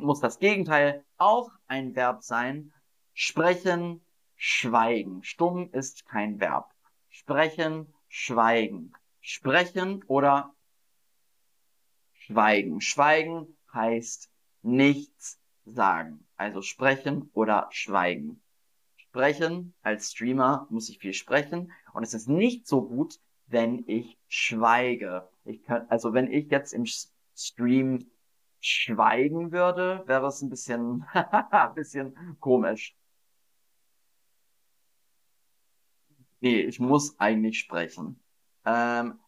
muss 0.00 0.20
das 0.20 0.40
Gegenteil 0.40 1.04
auch 1.16 1.50
ein 1.68 1.94
Verb 1.94 2.24
sein. 2.24 2.72
Sprechen, 3.12 4.04
schweigen. 4.38 5.22
Stumm 5.24 5.68
ist 5.72 6.06
kein 6.06 6.40
Verb. 6.40 6.72
Sprechen, 7.10 7.92
schweigen. 8.08 8.94
Sprechen 9.20 10.02
oder 10.06 10.54
schweigen. 12.14 12.80
Schweigen 12.80 13.56
heißt 13.74 14.30
nichts 14.62 15.40
sagen. 15.64 16.26
Also 16.36 16.62
sprechen 16.62 17.30
oder 17.34 17.68
schweigen. 17.72 18.40
Sprechen 18.96 19.74
als 19.82 20.12
Streamer 20.12 20.66
muss 20.70 20.88
ich 20.88 20.98
viel 20.98 21.12
sprechen 21.12 21.72
und 21.92 22.04
es 22.04 22.14
ist 22.14 22.28
nicht 22.28 22.66
so 22.66 22.82
gut, 22.82 23.18
wenn 23.46 23.84
ich 23.88 24.18
schweige. 24.28 25.28
Ich 25.44 25.64
kann, 25.64 25.86
also 25.88 26.12
wenn 26.12 26.30
ich 26.30 26.50
jetzt 26.50 26.72
im 26.72 26.84
Stream 27.34 28.10
schweigen 28.60 29.50
würde, 29.50 30.04
wäre 30.06 30.26
es 30.26 30.42
ein 30.42 30.50
bisschen, 30.50 31.04
ein 31.12 31.74
bisschen 31.74 32.36
komisch. 32.38 32.97
Nee, 36.40 36.60
ich 36.60 36.78
muss 36.78 37.18
eigentlich 37.18 37.58
sprechen. 37.58 38.20
Ähm, 38.64 39.18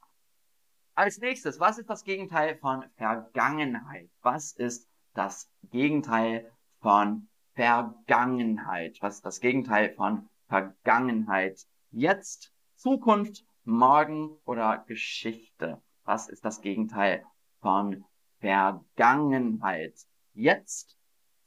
als 0.95 1.19
nächstes, 1.19 1.59
was 1.59 1.79
ist 1.79 1.91
das 1.91 2.05
Gegenteil 2.05 2.57
von 2.59 2.85
Vergangenheit? 2.97 4.11
Was 4.23 4.53
ist 4.53 4.89
das 5.15 5.51
Gegenteil 5.71 6.53
von 6.81 7.29
Vergangenheit? 7.55 8.99
Was 9.01 9.17
ist 9.17 9.27
das 9.27 9.41
Gegenteil 9.41 9.93
von 9.95 10.29
Vergangenheit? 10.47 11.67
Jetzt, 11.91 12.53
Zukunft, 12.77 13.45
morgen 13.65 14.37
oder 14.45 14.85
Geschichte? 14.87 15.83
Was 16.05 16.29
ist 16.29 16.45
das 16.45 16.61
Gegenteil 16.61 17.25
von 17.61 18.05
Vergangenheit? 18.39 19.95
Jetzt, 20.33 20.97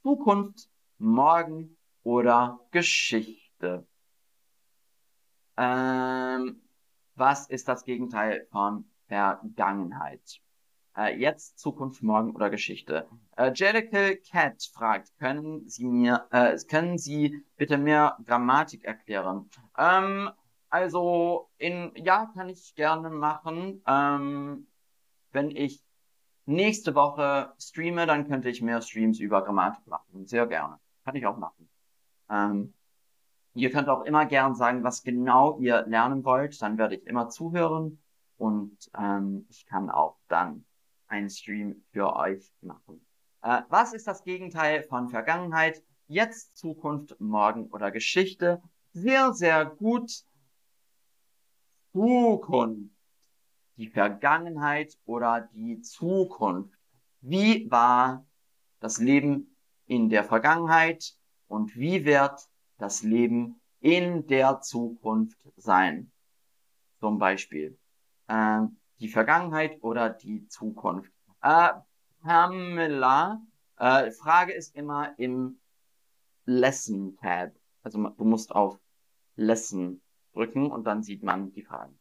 Zukunft, 0.01 0.70
morgen 0.98 1.77
oder 2.03 2.60
Geschichte. 2.72 3.88
Ähm, 5.58 6.62
was 7.16 7.48
ist 7.48 7.68
das 7.68 7.86
Gegenteil 7.86 8.48
von 8.52 8.86
Vergangenheit? 9.08 10.42
Äh, 10.96 11.18
jetzt, 11.18 11.58
Zukunft, 11.60 12.04
morgen 12.04 12.36
oder 12.36 12.50
Geschichte. 12.50 13.08
Äh, 13.36 13.52
Jellicle 13.54 14.18
Cat 14.18 14.64
fragt, 14.74 15.18
können 15.18 15.68
Sie 15.68 15.86
mir, 15.86 16.28
äh, 16.32 16.58
können 16.70 16.98
Sie 16.98 17.44
bitte 17.58 17.78
mehr 17.78 18.18
Grammatik 18.26 18.84
erklären? 18.84 19.50
Ähm, 19.78 20.30
also, 20.70 21.50
in, 21.58 21.92
ja, 21.96 22.32
kann 22.34 22.50
ich 22.50 22.76
gerne 22.76 23.10
machen. 23.10 23.84
Ähm, 23.88 24.68
wenn 25.32 25.52
ich 25.52 25.84
nächste 26.46 26.96
Woche 26.96 27.54
streame, 27.60 28.06
dann 28.06 28.28
könnte 28.28 28.50
ich 28.50 28.62
mehr 28.62 28.82
Streams 28.82 29.20
über 29.20 29.44
Grammatik 29.44 29.88
machen. 29.88 30.28
Sehr 30.28 30.46
gerne. 30.48 30.80
Kann 31.06 31.16
ich 31.16 31.26
auch 31.26 31.38
machen. 31.38 31.70
Ähm, 32.30 32.74
ihr 33.54 33.72
könnt 33.72 33.90
auch 33.90 34.04
immer 34.04 34.26
gern 34.26 34.56
sagen, 34.56 34.84
was 34.84 35.04
genau 35.04 35.60
ihr 35.60 35.86
lernen 35.88 36.24
wollt. 36.24 36.62
Dann 36.62 36.78
werde 36.78 36.96
ich 36.96 37.08
immer 37.08 37.30
zuhören 37.30 38.02
und 38.38 38.90
ähm, 38.98 39.46
ich 39.50 39.66
kann 39.66 39.90
auch 39.90 40.18
dann 40.28 40.66
einen 41.08 41.30
Stream 41.30 41.84
für 41.92 42.16
euch 42.16 42.52
machen. 42.62 43.06
Äh, 43.42 43.62
was 43.70 43.94
ist 43.94 44.08
das 44.08 44.24
Gegenteil 44.24 44.84
von 44.84 45.10
Vergangenheit? 45.10 45.84
Jetzt, 46.08 46.58
Zukunft, 46.58 47.20
Morgen 47.20 47.68
oder 47.68 47.92
Geschichte? 47.92 48.62
Sehr, 48.92 49.34
sehr 49.34 49.66
gut. 49.66 50.24
Zukunft 51.92 52.94
die 53.78 53.88
Vergangenheit 53.88 54.98
oder 55.06 55.50
die 55.54 55.82
Zukunft. 55.82 56.78
Wie 57.22 57.70
war 57.72 58.26
das 58.80 59.00
Leben 59.00 59.56
in 59.86 60.10
der 60.10 60.24
Vergangenheit 60.24 61.16
und 61.48 61.76
wie 61.76 62.06
wird 62.06 62.48
das 62.84 63.04
Leben 63.04 63.62
in 63.80 64.28
der 64.28 64.62
Zukunft 64.62 65.38
sein? 65.56 66.12
Zum 67.00 67.18
Beispiel 67.18 67.78
äh, 68.28 68.62
die 69.00 69.08
Vergangenheit 69.08 69.82
oder 69.82 70.10
die 70.10 70.48
Zukunft. 70.48 71.12
Äh, 71.42 71.70
Pamela, 72.22 73.42
äh, 73.78 74.12
Frage 74.12 74.54
ist 74.54 74.75
immer 74.75 75.18
im 75.18 75.60
Lesson 76.46 77.18
Tab. 77.18 77.52
Also 77.82 78.10
du 78.10 78.24
musst 78.24 78.54
auf 78.54 78.80
Lesson 79.36 80.02
drücken 80.34 80.72
und 80.72 80.86
dann 80.86 81.04
sieht 81.04 81.24
man 81.24 81.52
die 81.52 81.63
Fragen 81.63 81.98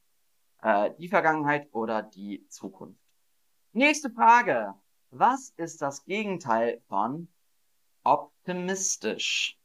äh, 0.62 0.90
die 0.98 1.08
Vergangenheit 1.08 1.68
oder 1.72 2.02
die 2.02 2.46
Zukunft. 2.48 3.00
Nächste 3.72 4.10
Frage. 4.10 4.74
Was 5.10 5.52
ist 5.56 5.82
das 5.82 6.04
Gegenteil 6.04 6.82
von 6.88 7.28
optimistisch? 8.02 9.58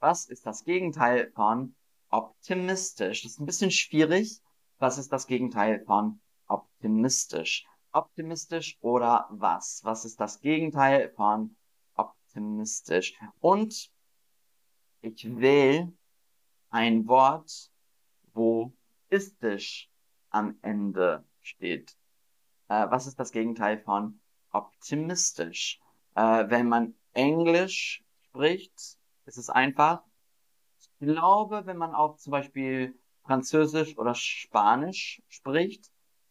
Was 0.00 0.24
ist 0.24 0.46
das 0.46 0.64
Gegenteil 0.64 1.30
von 1.32 1.76
optimistisch? 2.08 3.22
Das 3.22 3.32
ist 3.32 3.38
ein 3.38 3.44
bisschen 3.44 3.70
schwierig. 3.70 4.40
Was 4.78 4.96
ist 4.96 5.12
das 5.12 5.26
Gegenteil 5.26 5.84
von 5.84 6.22
optimistisch? 6.48 7.66
Optimistisch 7.92 8.78
oder 8.80 9.28
was? 9.30 9.80
Was 9.84 10.06
ist 10.06 10.18
das 10.18 10.40
Gegenteil 10.40 11.10
von 11.10 11.54
optimistisch? 11.96 13.14
Und 13.40 13.90
ich 15.02 15.36
will 15.36 15.92
ein 16.70 17.06
Wort, 17.06 17.70
wo 18.32 18.72
istisch 19.10 19.90
am 20.30 20.58
Ende 20.62 21.26
steht. 21.42 21.94
Äh, 22.68 22.86
was 22.90 23.06
ist 23.06 23.20
das 23.20 23.32
Gegenteil 23.32 23.78
von 23.80 24.18
optimistisch? 24.50 25.78
Äh, 26.14 26.48
wenn 26.48 26.68
man 26.68 26.94
Englisch 27.12 28.02
spricht, 28.22 28.99
ist 29.30 29.38
es 29.38 29.48
einfach. 29.48 30.02
Ich 30.80 30.90
glaube, 30.98 31.64
wenn 31.64 31.76
man 31.76 31.94
auch 31.94 32.16
zum 32.16 32.32
Beispiel 32.32 32.98
Französisch 33.22 33.96
oder 33.96 34.14
Spanisch 34.14 35.22
spricht, 35.28 35.90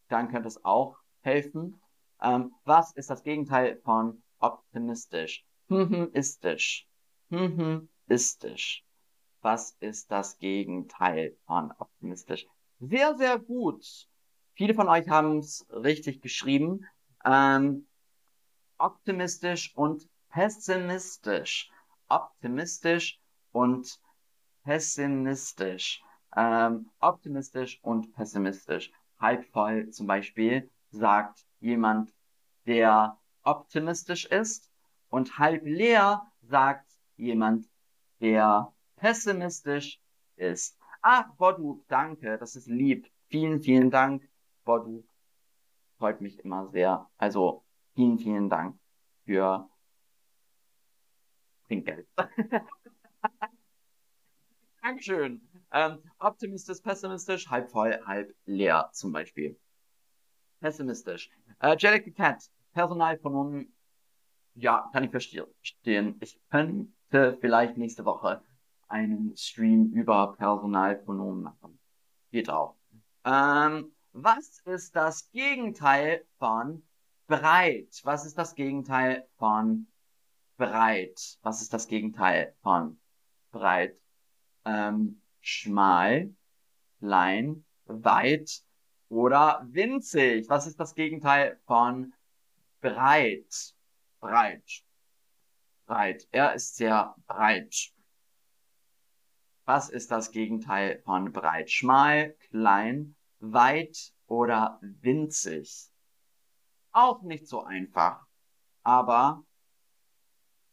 dann 0.09 0.29
könnte 0.29 0.49
es 0.49 0.63
auch 0.65 0.97
helfen. 1.21 1.81
Ähm, 2.21 2.53
was 2.65 2.91
ist 2.95 3.09
das 3.09 3.23
Gegenteil 3.23 3.79
von 3.83 4.21
optimistisch? 4.39 5.45
Istisch. 6.13 6.87
Istisch. 8.07 8.83
Was 9.41 9.77
ist 9.79 10.11
das 10.11 10.37
Gegenteil 10.39 11.37
von 11.45 11.71
optimistisch? 11.77 12.45
Sehr, 12.79 13.15
sehr 13.15 13.39
gut. 13.39 13.85
Viele 14.55 14.73
von 14.73 14.89
euch 14.89 15.07
haben 15.07 15.37
es 15.37 15.65
richtig 15.69 16.21
geschrieben. 16.21 16.85
Ähm, 17.23 17.87
optimistisch 18.77 19.73
und 19.75 20.09
pessimistisch. 20.29 21.71
Optimistisch 22.09 23.19
und 23.51 23.99
pessimistisch. 24.63 26.03
Ähm, 26.35 26.89
optimistisch 26.99 27.79
und 27.81 28.13
pessimistisch. 28.13 28.91
Halb 29.19 29.45
voll 29.51 29.89
zum 29.89 30.07
Beispiel 30.07 30.69
sagt 30.91 31.45
jemand, 31.59 32.13
der 32.65 33.17
optimistisch 33.43 34.25
ist 34.25 34.71
und 35.09 35.37
halb 35.37 35.63
leer 35.65 36.23
sagt 36.41 36.89
jemand, 37.15 37.69
der 38.19 38.73
pessimistisch 38.95 40.01
ist. 40.35 40.77
Ach, 41.01 41.33
Bodu, 41.35 41.83
danke, 41.87 42.37
das 42.37 42.55
ist 42.55 42.67
lieb. 42.67 43.09
Vielen, 43.27 43.61
vielen 43.61 43.89
Dank, 43.89 44.29
Bodu. 44.65 45.03
Freut 45.97 46.21
mich 46.21 46.39
immer 46.39 46.67
sehr. 46.69 47.09
Also, 47.17 47.63
vielen, 47.93 48.19
vielen 48.19 48.49
Dank 48.49 48.79
für 49.25 49.69
Trinkgeld. 51.69 52.07
Dankeschön. 54.81 55.47
Ähm, 55.71 55.99
optimistisch, 56.17 56.81
pessimistisch, 56.81 57.47
halb 57.47 57.69
voll, 57.69 57.99
halb 58.05 58.35
leer 58.45 58.89
zum 58.91 59.11
Beispiel. 59.11 59.55
Pessimistisch. 60.59 61.29
Äh, 61.59 61.75
Jellicle 61.77 62.11
Cat, 62.11 62.49
Personalpronomen, 62.73 63.71
ja, 64.55 64.89
kann 64.91 65.03
ich 65.03 65.11
verstehen. 65.11 66.17
Ich 66.21 66.39
könnte 66.49 67.37
vielleicht 67.39 67.77
nächste 67.77 68.03
Woche 68.03 68.41
einen 68.87 69.37
Stream 69.37 69.91
über 69.91 70.35
Personalpronomen 70.37 71.43
machen. 71.43 71.79
Geht 72.31 72.49
auch. 72.49 72.75
Ähm, 73.25 73.93
was 74.11 74.59
ist 74.65 74.95
das 74.95 75.29
Gegenteil 75.31 76.25
von 76.39 76.81
breit? 77.27 78.01
Was 78.03 78.25
ist 78.25 78.39
das 78.39 78.55
Gegenteil 78.55 79.27
von 79.37 79.85
breit? 80.59 81.39
Was 81.41 81.61
ist 81.61 81.73
das 81.73 81.87
Gegenteil 81.87 82.53
von 82.61 82.99
breit? 83.51 83.97
Ähm, 84.65 85.21
schmal, 85.39 86.35
klein, 86.99 87.65
weit 87.85 88.61
oder 89.07 89.65
winzig? 89.71 90.47
Was 90.49 90.67
ist 90.67 90.79
das 90.79 90.93
Gegenteil 90.93 91.59
von 91.65 92.13
breit? 92.81 93.73
Breit. 94.19 94.83
Breit. 95.87 96.27
Er 96.31 96.53
ist 96.53 96.75
sehr 96.75 97.15
breit. 97.25 97.91
Was 99.63 99.89
ist 99.89 100.11
das 100.11 100.31
Gegenteil 100.31 101.01
von 101.05 101.31
breit? 101.31 101.71
Schmal, 101.71 102.35
klein, 102.49 103.15
weit 103.39 104.13
oder 104.27 104.77
winzig? 104.81 105.89
Auch 106.91 107.21
nicht 107.21 107.47
so 107.47 107.63
einfach. 107.63 108.25
Aber 108.83 109.43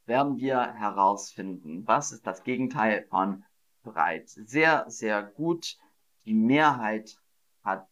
werden 0.06 0.38
wir 0.38 0.72
herausfinden, 0.74 1.86
was 1.86 2.12
ist 2.12 2.26
das 2.26 2.44
Gegenteil 2.44 3.06
von 3.08 3.44
breit? 3.82 4.28
Sehr, 4.28 4.84
sehr 4.88 5.22
gut. 5.22 5.76
Die 6.24 6.34
Mehrheit 6.34 7.18
hat 7.62 7.86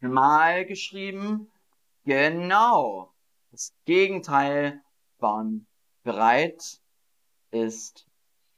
schmal 0.00 0.64
geschrieben. 0.64 1.50
Genau. 2.04 3.12
Das 3.50 3.74
Gegenteil 3.84 4.82
von 5.18 5.66
breit 6.02 6.80
ist 7.50 8.06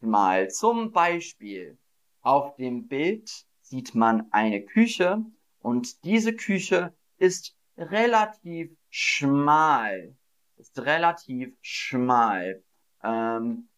mal 0.00 0.50
zum 0.50 0.92
Beispiel 0.92 1.78
auf 2.22 2.56
dem 2.56 2.88
Bild 2.88 3.46
sieht 3.60 3.94
man 3.94 4.26
eine 4.32 4.64
Küche 4.64 5.24
und 5.60 6.04
diese 6.04 6.34
Küche 6.34 6.92
ist 7.18 7.56
relativ 7.76 8.76
schmal. 8.90 10.16
Ist 10.56 10.78
relativ 10.80 11.54
schmal. 11.60 12.64
Ähm, 13.06 13.68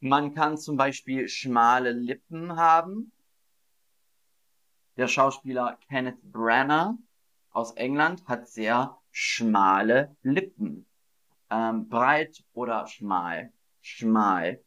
man 0.00 0.34
kann 0.34 0.56
zum 0.56 0.76
Beispiel 0.76 1.28
schmale 1.28 1.92
Lippen 1.92 2.56
haben. 2.56 3.12
Der 4.96 5.08
Schauspieler 5.08 5.78
Kenneth 5.88 6.20
Branagh 6.32 6.96
aus 7.50 7.72
England 7.72 8.26
hat 8.26 8.48
sehr 8.48 8.98
schmale 9.10 10.16
Lippen. 10.22 10.86
Ähm, 11.50 11.88
breit 11.88 12.42
oder 12.54 12.86
schmal 12.86 13.52
schmal. 13.86 14.60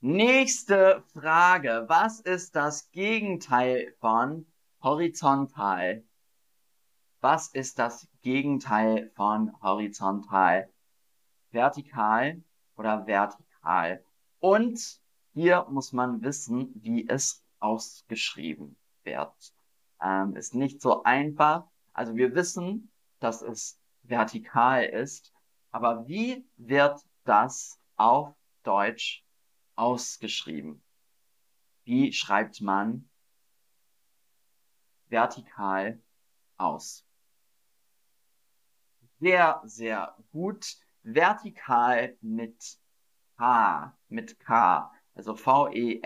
Nächste 0.00 1.02
Frage. 1.12 1.84
Was 1.88 2.20
ist 2.20 2.54
das 2.54 2.90
Gegenteil 2.92 3.94
von 4.00 4.46
horizontal? 4.82 6.04
Was 7.20 7.48
ist 7.48 7.78
das 7.78 8.08
Gegenteil 8.22 9.10
von 9.14 9.52
horizontal? 9.60 10.71
Vertikal 11.52 12.42
oder 12.76 13.06
vertikal. 13.06 14.04
Und 14.40 15.00
hier 15.34 15.66
muss 15.70 15.92
man 15.92 16.22
wissen, 16.22 16.72
wie 16.74 17.08
es 17.08 17.44
ausgeschrieben 17.60 18.76
wird. 19.04 19.54
Ähm, 20.00 20.36
ist 20.36 20.54
nicht 20.54 20.80
so 20.80 21.04
einfach. 21.04 21.64
Also 21.92 22.16
wir 22.16 22.34
wissen, 22.34 22.90
dass 23.20 23.42
es 23.42 23.78
vertikal 24.02 24.84
ist, 24.84 25.32
aber 25.70 26.06
wie 26.06 26.44
wird 26.56 27.00
das 27.24 27.78
auf 27.96 28.34
Deutsch 28.62 29.24
ausgeschrieben? 29.76 30.82
Wie 31.84 32.12
schreibt 32.12 32.60
man 32.60 33.08
vertikal 35.08 36.00
aus? 36.56 37.04
Sehr, 39.20 39.62
sehr 39.64 40.16
gut. 40.32 40.76
Vertikal 41.02 42.16
mit 42.20 42.78
K, 43.36 43.96
mit 44.08 44.38
K. 44.38 44.92
Also 45.14 45.34
V-E-R-T-I-K-A-L. 45.34 45.98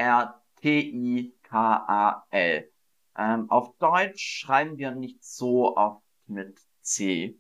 Ähm, 3.19 3.51
auf 3.51 3.77
Deutsch 3.79 4.41
schreiben 4.41 4.77
wir 4.77 4.91
nicht 4.91 5.25
so 5.25 5.77
oft 5.77 6.03
mit 6.27 6.61
C, 6.83 7.39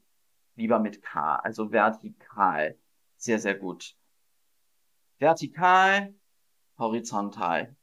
lieber 0.55 0.79
mit 0.79 1.03
K, 1.03 1.37
also 1.37 1.71
vertikal. 1.71 2.79
Sehr, 3.17 3.39
sehr 3.39 3.55
gut. 3.55 3.97
Vertikal, 5.19 6.15
horizontal. 6.79 7.77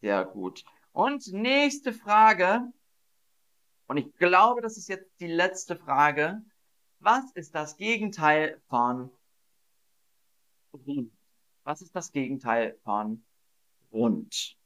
Sehr 0.00 0.24
gut. 0.24 0.64
Und 0.92 1.32
nächste 1.32 1.92
Frage. 1.92 2.72
Und 3.86 3.96
ich 3.96 4.12
glaube, 4.16 4.60
das 4.60 4.76
ist 4.76 4.88
jetzt 4.88 5.20
die 5.20 5.26
letzte 5.26 5.76
Frage. 5.76 6.42
Was 7.04 7.32
ist 7.32 7.54
das 7.54 7.76
Gegenteil 7.76 8.62
von 8.66 9.10
rund? 10.72 11.12
Was 11.62 11.82
ist 11.82 11.94
das 11.94 12.10
Gegenteil 12.10 12.78
von 12.82 13.22
rund? 13.92 14.56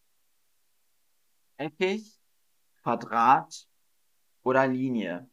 Eckig, 1.57 2.17
Quadrat 2.81 3.69
oder 4.45 4.69
Linie? 4.69 5.29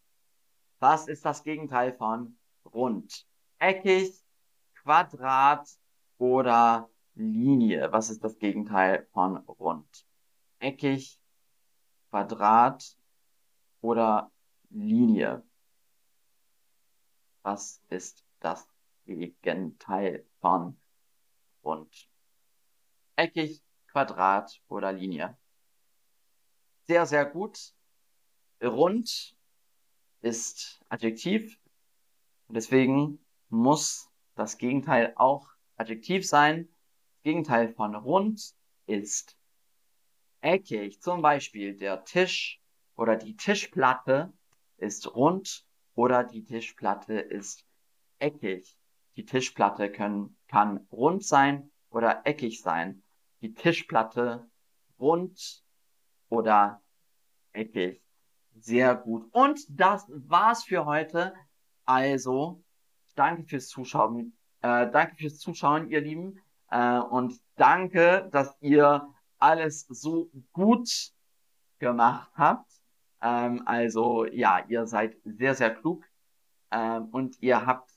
Was 0.80 1.08
ist 1.08 1.24
das 1.24 1.44
Gegenteil 1.44 1.94
von 1.94 2.40
rund? 2.74 3.28
Eckig, 3.60 4.26
Quadrat 4.74 5.70
oder 6.18 6.90
Linie? 7.14 7.92
Was 7.92 8.10
ist 8.10 8.24
das 8.24 8.40
Gegenteil 8.40 9.06
von 9.14 9.38
rund? 9.38 10.08
Eckig, 10.58 11.20
Quadrat 12.10 12.98
oder 13.82 14.32
Linie? 14.72 15.44
Was 17.46 17.80
ist 17.90 18.26
das 18.40 18.68
Gegenteil 19.06 20.26
von 20.42 20.82
rund? 21.64 22.10
Eckig, 23.18 23.62
Quadrat 23.86 24.60
oder 24.68 24.92
Linie? 24.92 25.38
Sehr, 26.88 27.06
sehr 27.06 27.24
gut. 27.24 27.76
Rund 28.64 29.38
ist 30.22 30.82
Adjektiv. 30.90 31.60
Deswegen 32.48 33.24
muss 33.50 34.10
das 34.34 34.58
Gegenteil 34.58 35.14
auch 35.16 35.48
Adjektiv 35.78 36.28
sein. 36.28 36.68
Das 36.68 37.22
Gegenteil 37.26 37.70
von 37.70 37.94
rund 37.94 38.56
ist 38.88 39.38
eckig. 40.42 41.00
Zum 41.00 41.22
Beispiel 41.22 41.78
der 41.78 42.06
Tisch 42.06 42.60
oder 42.96 43.16
die 43.16 43.38
Tischplatte 43.38 44.34
ist 44.78 45.14
rund 45.14 45.64
oder 45.96 46.24
die 46.24 46.44
Tischplatte 46.44 47.20
ist 47.20 47.66
eckig. 48.20 48.78
Die 49.16 49.26
Tischplatte 49.26 49.92
können, 49.92 50.38
kann 50.48 50.88
rund 50.92 51.26
sein 51.26 51.72
oder 51.90 52.22
eckig 52.26 52.62
sein. 52.62 53.04
Die 53.42 53.54
Tischplatte 53.54 54.50
rund 55.00 55.64
oder 56.30 56.82
eckig. 57.54 58.02
Sehr 58.58 58.96
gut. 58.96 59.28
Und 59.34 59.60
das 59.70 60.06
war's 60.10 60.64
für 60.64 60.86
heute. 60.86 61.34
Also, 61.86 62.64
danke 63.16 63.44
fürs 63.44 63.68
Zuschauen. 63.68 64.38
Äh, 64.62 64.90
danke 64.92 65.16
fürs 65.16 65.38
Zuschauen, 65.40 65.90
ihr 65.90 66.02
Lieben. 66.02 66.42
Äh, 66.70 67.00
und 67.00 67.40
danke, 67.56 68.30
dass 68.32 68.56
ihr 68.62 69.08
alles 69.38 69.86
so 69.88 70.30
gut 70.52 70.90
gemacht 71.80 72.32
habt. 72.36 72.75
Ähm, 73.22 73.64
also, 73.66 74.26
ja, 74.26 74.64
ihr 74.68 74.86
seid 74.86 75.18
sehr, 75.24 75.56
sehr 75.56 75.74
klug. 75.74 76.06
Ähm, 76.72 77.06
und 77.12 77.42
ihr 77.42 77.66
habt 77.66 77.92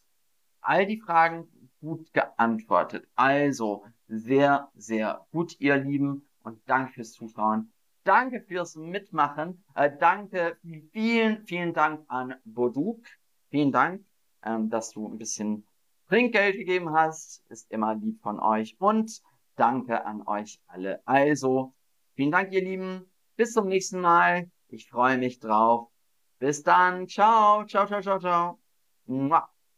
all 0.60 0.86
die 0.86 1.00
Fragen 1.00 1.48
gut 1.80 2.12
geantwortet. 2.12 3.08
Also, 3.14 3.84
sehr, 4.08 4.70
sehr 4.74 5.26
gut, 5.32 5.58
ihr 5.60 5.76
Lieben. 5.76 6.28
Und 6.42 6.60
danke 6.66 6.94
fürs 6.94 7.12
Zuschauen. 7.12 7.72
Danke 8.04 8.40
fürs 8.40 8.74
Mitmachen. 8.76 9.62
Äh, 9.74 9.90
danke, 9.98 10.56
vielen, 10.92 11.44
vielen 11.44 11.74
Dank 11.74 12.04
an 12.08 12.34
Boduk. 12.44 13.04
Vielen 13.50 13.72
Dank, 13.72 14.04
ähm, 14.42 14.70
dass 14.70 14.92
du 14.92 15.06
ein 15.06 15.18
bisschen 15.18 15.66
Trinkgeld 16.08 16.56
gegeben 16.56 16.92
hast. 16.92 17.44
Ist 17.50 17.70
immer 17.70 17.94
lieb 17.94 18.20
von 18.22 18.40
euch. 18.40 18.76
Und 18.78 19.20
danke 19.56 20.04
an 20.06 20.26
euch 20.26 20.58
alle. 20.68 21.02
Also, 21.06 21.74
vielen 22.14 22.30
Dank, 22.30 22.52
ihr 22.52 22.62
Lieben. 22.62 23.04
Bis 23.36 23.52
zum 23.52 23.68
nächsten 23.68 24.00
Mal. 24.00 24.50
Ich 24.68 24.88
freue 24.88 25.18
mich 25.18 25.40
drauf. 25.40 25.90
Bis 26.38 26.62
dann. 26.62 27.06
Ciao, 27.08 27.64
ciao, 27.66 27.86
ciao, 27.86 28.00
ciao, 28.02 28.18
ciao. 28.18 28.60